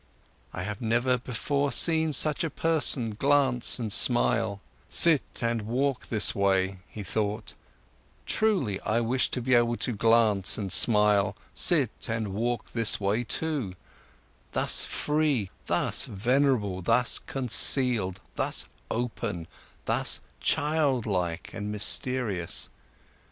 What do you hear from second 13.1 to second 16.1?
too, thus free, thus